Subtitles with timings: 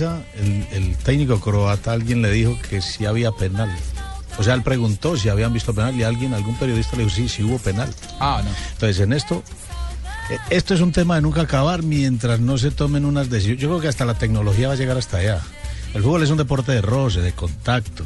[0.00, 3.68] El, el técnico croata, alguien le dijo que sí había penal.
[4.38, 7.28] O sea, él preguntó si habían visto penal y alguien, algún periodista le dijo sí,
[7.28, 7.92] sí hubo penal.
[8.20, 8.50] Ah, no.
[8.74, 9.42] Entonces, en esto,
[10.30, 13.60] eh, esto es un tema de nunca acabar mientras no se tomen unas decisiones.
[13.60, 15.40] Yo creo que hasta la tecnología va a llegar hasta allá.
[15.94, 18.04] El fútbol es un deporte de roce, de contacto.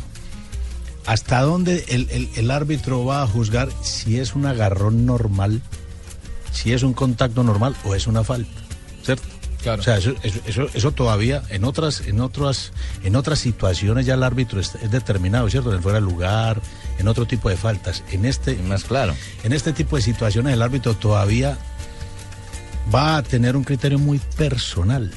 [1.04, 5.60] ¿Hasta dónde el, el- el árbitro va a juzgar si es un agarrón normal,
[6.52, 8.61] si es un contacto normal o es una falta?
[9.62, 9.80] Claro.
[9.80, 12.72] O sea, eso, eso, eso, eso todavía en otras, en otras,
[13.04, 15.70] en otras situaciones ya el árbitro es, es determinado, ¿cierto?
[15.70, 16.60] En el fuera de lugar,
[16.98, 18.02] en otro tipo de faltas.
[18.10, 19.14] En este, Más claro.
[19.44, 21.56] en este tipo de situaciones el árbitro todavía
[22.92, 25.10] va a tener un criterio muy personal.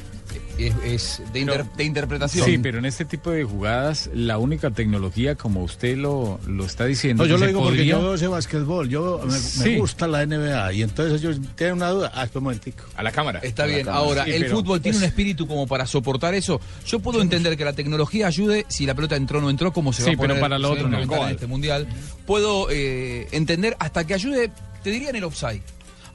[0.58, 2.46] Es, es de, inter- de interpretación.
[2.46, 6.86] Sí, pero en este tipo de jugadas, la única tecnología, como usted lo, lo está
[6.86, 9.76] diciendo, No, yo lo digo porque yo veo ese básquetbol, yo me, me Sí.
[9.76, 12.10] gusta la NBA y entonces ellos tienen una duda.
[12.14, 12.84] Ah, espera un momentico.
[12.96, 13.40] A la cámara.
[13.42, 13.86] Está bien.
[13.88, 16.60] Ahora, Sí, ¿el pero fútbol tiene un espíritu como para soportar eso?
[16.86, 19.92] Yo puedo entender que la tecnología ayude si la pelota entró o no entró, como
[19.92, 21.24] se va Sí, a poner pero para lo va otro no.
[21.26, 21.86] en este mundial.
[22.24, 24.50] Puedo eh, entender hasta que ayude,
[24.82, 25.60] te diría en el offside.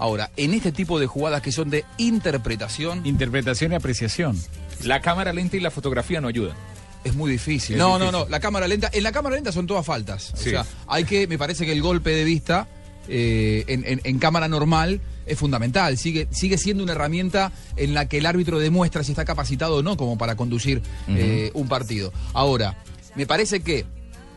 [0.01, 4.37] Ahora, en este tipo de jugadas que son de interpretación, Interpretación y apreciación.
[4.83, 6.55] La cámara lenta y la fotografía no ayudan.
[7.03, 7.75] es muy difícil.
[7.75, 8.11] Es no, difícil.
[8.11, 8.29] no, no.
[8.29, 8.89] La cámara lenta.
[8.93, 10.33] En la cámara lenta son todas faltas.
[10.35, 10.49] Sí.
[10.49, 11.27] O sea, hay que.
[11.27, 12.67] Me parece que el golpe de vista
[13.07, 15.97] eh, en, en- en cámara normal es fundamental.
[15.99, 19.83] Sigue, sigue siendo una herramienta en la que el árbitro demuestra si está capacitado o
[19.83, 22.11] no como para conducir eh, un partido.
[22.33, 22.75] Ahora,
[23.15, 23.85] me parece que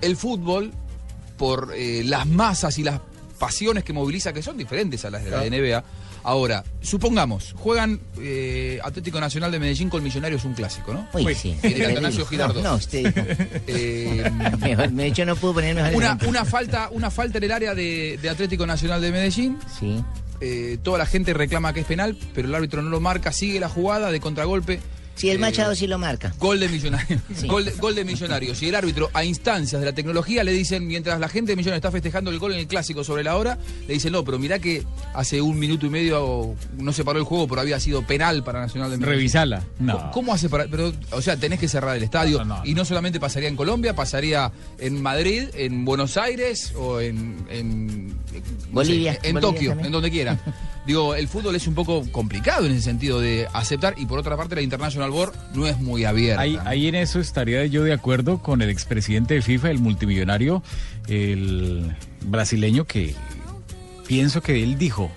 [0.02, 0.72] el fútbol,
[1.38, 3.00] por eh, las masas y las
[3.38, 5.84] pasiones que moviliza, que son diferentes a las de la NBA.
[6.24, 11.06] Ahora, supongamos, juegan eh, Atlético Nacional de Medellín con Millonarios un clásico, ¿no?
[11.12, 11.54] Uy, sí.
[11.62, 12.24] Atanasio.
[12.24, 12.62] Girardot.
[12.62, 13.26] No, no, usted dijo.
[13.66, 17.74] Eh, Mejor, de hecho, no pudo poner mejor una, falta, una falta en el área
[17.74, 19.58] de, de Atlético Nacional de Medellín.
[19.78, 20.02] Sí.
[20.40, 23.60] Eh, toda la gente reclama que es penal, pero el árbitro no lo marca, sigue
[23.60, 24.80] la jugada de contragolpe.
[25.16, 26.34] Sí, el Eh, Machado sí lo marca.
[26.38, 27.20] Gol de Millonarios.
[27.36, 27.46] Sí.
[27.46, 28.60] Gol, de, gol de Millonarios.
[28.62, 31.78] Y el árbitro, a instancias de la tecnología, le dicen, mientras la gente de Millonarios
[31.78, 34.58] está festejando el gol en el clásico sobre la hora, le dicen, no, pero mirá
[34.58, 38.42] que hace un minuto y medio no se paró el juego, pero había sido penal
[38.44, 39.04] para Nacional de.
[39.04, 39.62] Revisala.
[39.78, 40.10] ¿Cómo- No.
[40.10, 40.66] ¿Cómo hace para.?
[40.66, 42.38] Pero, o sea, tenés que cerrar el estadio.
[42.38, 42.66] No, no, no.
[42.66, 47.34] Y no solamente pasaría en Colombia, pasaría en Madrid, en Buenos Aires o en.
[48.72, 49.86] Bolivia, sé, en Bolivia Tokio, también.
[49.86, 50.38] en donde quiera.
[50.86, 53.94] Digo, el fútbol es un poco complicado en ese sentido de aceptar.
[53.96, 56.42] Y por otra parte, la International Board no es muy abierta.
[56.42, 60.62] Ahí, ahí en eso estaría yo de acuerdo con el expresidente de FIFA, el multimillonario,
[61.08, 61.96] el
[62.26, 63.14] brasileño, que
[64.06, 65.10] pienso que él dijo,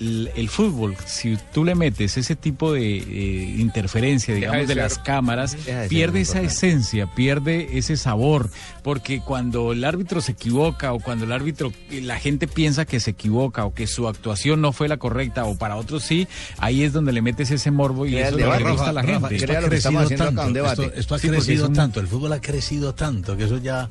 [0.00, 4.74] el, el fútbol, si tú le metes ese tipo de eh, interferencia, Deja digamos, de
[4.74, 8.50] de, ser- las cámaras, Deja pierde esa esencia, pierde ese sabor,
[8.82, 13.10] porque cuando el árbitro se equivoca o cuando el árbitro, la gente piensa que se
[13.10, 16.26] equivoca o que su actuación no fue la correcta o para otros sí,
[16.58, 18.92] ahí es donde le metes ese morbo y eso es lo que le gusta a
[18.94, 19.36] la Rafa, gente.
[19.44, 20.82] esto ha crecido acá, tanto, debate.
[20.86, 23.90] Esto, esto ha Sí, crecido un- tanto, el fútbol ha crecido tanto que eso ya,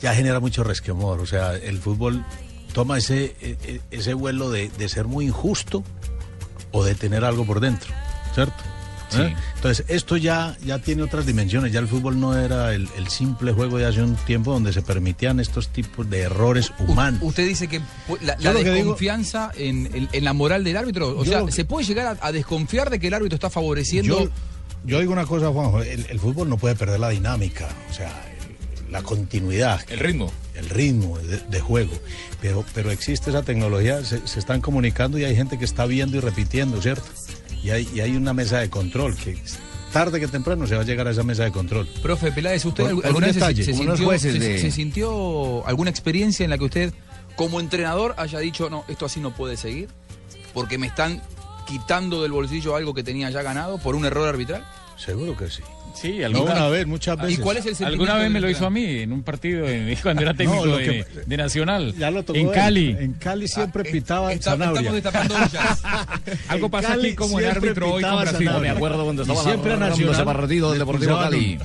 [0.00, 1.18] ya genera mucho resquemor.
[1.20, 2.24] O sea, el fútbol
[2.72, 5.82] toma ese, e- e- ese vuelo de, de ser muy injusto
[6.72, 7.92] o de tener algo por dentro,
[8.34, 8.54] ¿cierto?
[9.10, 9.20] Sí.
[9.20, 9.36] ¿Eh?
[9.56, 11.70] Entonces, esto ya, ya tiene otras dimensiones.
[11.70, 14.80] Ya el fútbol no era el, el simple juego de hace un tiempo donde se
[14.80, 17.20] permitían estos tipos de errores U- humanos.
[17.22, 17.80] Usted dice que
[18.22, 21.44] la, la lo que digo- desconfianza en, en- en la moral del árbitro, o sea,
[21.44, 24.18] que- ¿se puede llegar a, a desconfiar de que el árbitro está favoreciendo?
[24.24, 24.30] Yo,
[24.86, 28.08] yo digo una cosa, Juanjo, el, el fútbol no puede perder la dinámica, o sea,
[28.86, 29.82] el- la continuidad.
[29.90, 30.32] El ritmo.
[30.54, 31.92] El ritmo de, de juego.
[32.40, 36.16] Pero, pero existe esa tecnología, se, se están comunicando y hay gente que está viendo
[36.16, 37.04] y repitiendo, ¿cierto?
[37.62, 39.38] Y hay, y hay una mesa de control que
[39.92, 41.86] tarde que temprano se va a llegar a esa mesa de control.
[42.02, 45.90] Profe Peláez, ¿usted Por- alguna un vez se- detalle, se, sintió, de- se sintió alguna
[45.90, 46.94] experiencia en la que usted,
[47.36, 49.88] como entrenador, haya dicho, no, esto así no puede seguir?
[50.54, 51.22] Porque me están
[51.66, 54.64] quitando del bolsillo algo que tenía ya ganado por un error arbitral.
[55.04, 55.62] Seguro que sí.
[55.94, 57.38] Sí, No alguna, una vez, muchas veces.
[57.38, 59.66] ¿Y cuál es el sentimiento Alguna vez me lo hizo a mí en un partido
[59.66, 61.94] de- cuando era técnico de, que- de Nacional.
[61.98, 62.52] Ya lo tocó en él.
[62.54, 62.96] Cali.
[62.98, 64.90] En Cali siempre Ah, pitaba está- Sanabria.
[66.48, 68.46] Algo En pasa Cali aquí como el árbitro hoy con Brasil.
[68.46, 68.72] Sanabria.
[68.72, 71.58] Me acuerdo cuando Y estaba siempre Nacional ese partido del Deportivo Cali.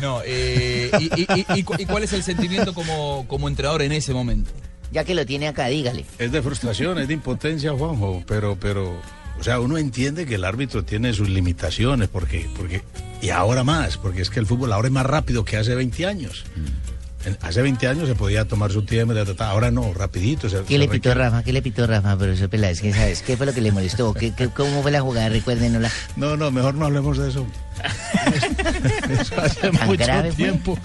[0.00, 3.82] No, eh, y, y- y- y cu- y cuál es el sentimiento como, como entrenador
[3.82, 4.50] en ese momento?
[4.90, 6.04] Ya que lo tiene acá, dígale.
[6.18, 9.00] Es de frustración, es de impotencia, Juanjo, pero, pero,
[9.42, 12.82] o sea, uno entiende que el árbitro tiene sus limitaciones, porque, porque,
[13.20, 16.06] y ahora más, porque es que el fútbol ahora es más rápido que hace 20
[16.06, 16.44] años.
[17.24, 20.48] En- Hace 20 años se podía tomar su tiempo, ahora no, rapidito.
[20.48, 21.42] se- ¿Qué se le pitó requiere- Rafa?
[21.42, 22.80] ¿Qué le pitó Rafa, profesor Peláez?
[22.80, 23.22] ¿Qué sabes?
[23.22, 24.14] ¿Qué fue lo que le molestó?
[24.14, 25.28] ¿Qué, qué- cómo fue la jugada?
[25.28, 25.90] Recuérdenosla.
[26.14, 27.44] No, no, mejor no hablemos de eso.
[29.20, 30.32] eso hace ¿Tan mucho fue?
[30.36, 30.78] tiempo.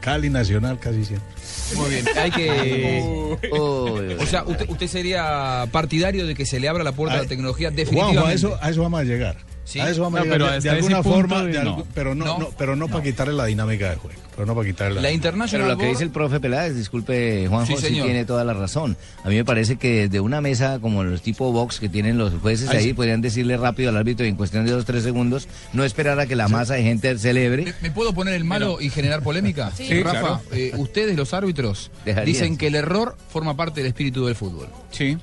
[0.00, 1.28] Cali Nacional casi siempre.
[1.74, 3.36] Muy bien, hay que...
[3.50, 7.28] O sea, usted, usted sería partidario de que se le abra la puerta a la
[7.28, 8.20] tecnología definitivamente.
[8.20, 9.36] Juanjo, a eso, a eso vamos a llegar.
[9.66, 9.80] Sí.
[9.80, 11.76] A eso vamos a No, llegar pero de- de, alguna forma, de- de no.
[11.78, 12.38] algu- pero no, No.
[12.38, 14.20] no, pero no, para quitarle la dinámica de juego.
[14.36, 17.66] Pero no para quitarle La Pero International lo que dice el profe Peláez, disculpe Juanjo,
[17.66, 18.04] Sí, sí, señor.
[18.06, 18.96] tiene toda la razón.
[19.24, 22.34] A mí me parece que desde una mesa como los tipo box que tienen los
[22.34, 22.92] jueces Ahí ahí, sí.
[22.94, 26.26] podrían decirle rápido al árbitro y en cuestión de dos tres segundos, no esperar a
[26.26, 27.64] que la masa de gente celebre.
[27.64, 29.72] ¿Me, me puedo poner el malo y generar polémica?
[29.76, 30.40] Sí, Rafa, claro.
[30.52, 31.90] eh, ustedes, los árbitros,
[32.24, 34.68] dicen que el error forma parte del espíritu del fútbol.
[34.92, 35.16] Sí.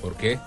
[0.00, 0.38] ¿Por qué?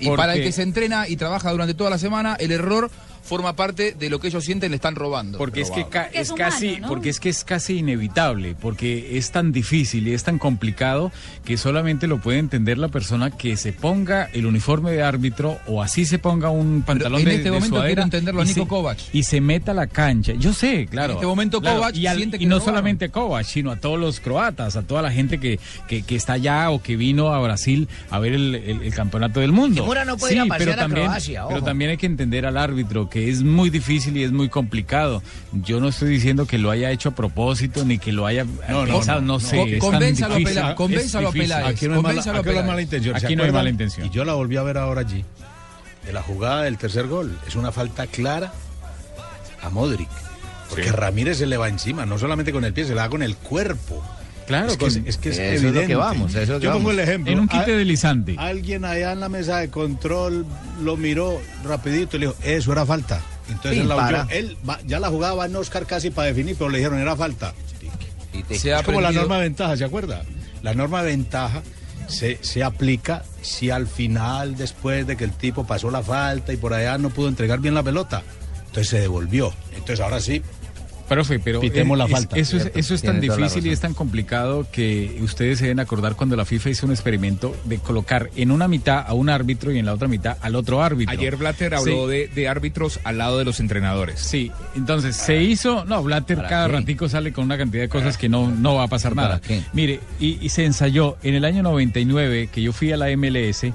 [0.00, 2.90] Y Porque- para el que se entrena y trabaja durante toda la semana, el error
[3.26, 5.36] forma parte de lo que ellos sienten le están robando.
[5.38, 9.52] Porque es que ca- es casi, porque es que es casi inevitable, porque es tan
[9.52, 11.12] difícil y es tan complicado
[11.44, 15.82] que solamente lo puede entender la persona que se ponga el uniforme de árbitro o
[15.82, 18.60] así se ponga un pantalón en de, este de momento sudadera quiero entenderlo a Nico
[18.62, 18.98] se- Kovac.
[19.12, 20.32] y se meta a la cancha.
[20.38, 21.12] Yo sé, claro.
[21.12, 22.66] En este momento claro, Kovac y, al- siente que y no robaron.
[22.74, 25.58] solamente Kovac, sino a todos los croatas, a toda la gente que,
[25.88, 29.40] que, que está allá o que vino a Brasil a ver el, el- el campeonato
[29.40, 29.82] del mundo.
[29.82, 32.56] Que Mura no puede ir a pasear a Croacia, pero también hay que entender al
[32.56, 35.22] árbitro que es muy difícil y es muy complicado.
[35.52, 38.86] Yo no estoy diciendo que lo haya hecho a propósito ni que lo haya No,
[38.86, 39.56] no, pensado, no, no, sé.
[39.56, 39.64] no.
[39.70, 41.32] tan Convénzalo a Es convénzalo a.
[41.32, 41.66] Peláez.
[41.66, 42.66] Aquí no hay mala, aquí no hay Peláez.
[42.66, 43.20] mala intención.
[43.20, 44.06] ¿se Aquí no hay mala intención.
[44.06, 45.24] Y yo la volví a ver ahora allí.
[46.04, 47.36] De la jugada del tercer gol.
[47.48, 48.52] Es una falta clara
[49.62, 50.08] a Modric.
[50.68, 50.90] Porque Sí.
[50.90, 53.36] Ramírez se le va encima, no solamente con el pie, se le va con el
[53.36, 54.02] cuerpo.
[54.46, 55.88] Claro, es que, es, con- es que es Eso es lo evidente.
[55.88, 57.32] que vamos, eso es lo que Yo pongo el ejemplo.
[57.32, 58.36] en un quite deslizante.
[58.38, 60.46] Alguien allá en la mesa de control
[60.82, 63.20] lo miró rapidito y le dijo, eso era falta.
[63.48, 64.26] Entonces él, la.
[64.30, 64.56] Él
[64.86, 67.54] ya la jugada va en Oscar casi para definir, pero le dijeron, era falta.
[68.32, 70.22] Y te- Se ha Es como la norma de ventaja, ¿se acuerda?
[70.62, 71.62] La norma de ventaja
[72.08, 76.56] se, se aplica si al final, después de que el tipo pasó la falta y
[76.56, 78.22] por allá no pudo entregar bien la pelota,
[78.66, 79.52] entonces se devolvió.
[79.72, 80.42] Entonces ahora sí,
[81.08, 83.80] Profe, pero Pitemos la es- falta, eso, es, eso es tan la difícil y es
[83.80, 88.30] tan complicado que ustedes se deben acordar cuando la FIFA hizo un experimento de colocar
[88.36, 91.12] en una mitad a un árbitro y en la otra mitad al otro árbitro.
[91.12, 91.78] Ayer Blatter Sí.
[91.78, 94.18] habló de, de árbitros al lado de los entrenadores.
[94.20, 96.72] Sí, entonces se hizo, no, Blatter ¿Para cada qué?
[96.72, 99.40] ratico sale con una cantidad de cosas que no, no va a pasar ¿Para nada.
[99.40, 99.62] qué?
[99.72, 103.72] Mire, y, y se ensayó en el año 99 que yo fui a la MLS,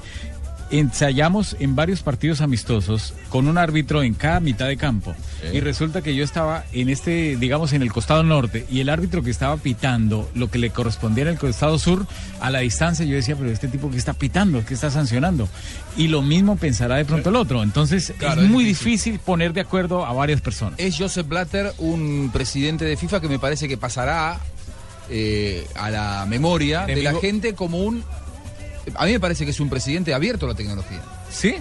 [0.71, 5.15] ensayamos en varios partidos amistosos con un árbitro en cada mitad de campo.
[5.53, 9.23] Y resulta que yo estaba en este, digamos, en el costado norte y el árbitro
[9.23, 12.05] que estaba pitando lo que le correspondía en el costado sur,
[12.39, 15.49] a la distancia yo decía, pero este tipo que está pitando, que está sancionando.
[15.97, 17.63] Y lo mismo pensará de pronto el otro.
[17.63, 18.91] Entonces Claro, es es muy difícil.
[19.13, 20.79] difícil poner de acuerdo a varias personas.
[20.79, 24.39] Es Joseph Blatter, un presidente de FIFA que me parece que pasará
[25.09, 28.03] eh, a la memoria de la gente como un...
[28.95, 31.01] A mí me parece que es un presidente abierto a la tecnología.
[31.29, 31.55] Sí,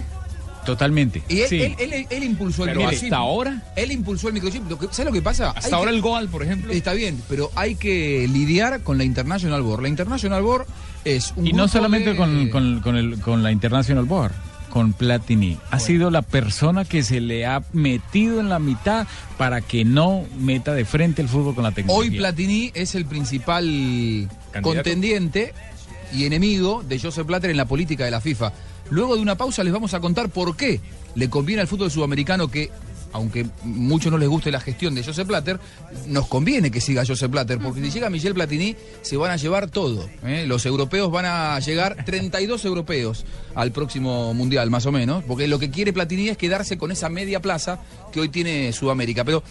[0.65, 1.23] totalmente.
[1.27, 1.61] Y él, sí.
[1.61, 3.03] él- él- él impulsó el microchip.
[3.03, 4.69] hasta ahora, Él impulsó el microchip.
[4.69, 5.49] Lo que- ¿Sabes lo que pasa?
[5.51, 6.71] hasta Hay ahora que- el Goal, por ejemplo.
[6.71, 9.81] Está bien, pero hay que lidiar con la International Board.
[9.83, 10.65] La International Board
[11.03, 14.33] es un y no solamente de- con, con- con el- con la International Board,
[14.69, 15.57] con Platini.
[15.71, 19.07] Ha sido la persona que se le ha metido en la mitad
[19.37, 22.09] para que no meta de frente el fútbol con la tecnología.
[22.11, 23.65] Hoy Platini es el principal
[24.51, 24.61] Candidato.
[24.61, 25.53] contendiente
[26.13, 28.53] y enemigo de Joseph Blatter en la política de la FIFA.
[28.89, 30.79] Luego de una pausa les vamos a contar por qué
[31.15, 32.69] le conviene al fútbol sudamericano que,
[33.13, 35.59] aunque muchos no les guste la gestión de Joseph Blatter,
[36.07, 39.69] nos conviene que siga Joseph Blatter, porque si llega Michel Platini se van a llevar
[39.69, 40.09] todo.
[40.25, 40.45] ¿eh?
[40.47, 43.25] Los europeos van a llegar 32 europeos
[43.55, 47.09] al próximo mundial, más o menos, porque lo que quiere Platini es quedarse con esa
[47.09, 47.79] media plaza
[48.11, 49.23] que hoy tiene Sudamérica.
[49.23, 49.43] Pero